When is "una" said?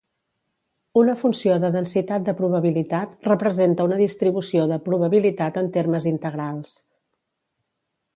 0.99-1.13, 3.89-3.99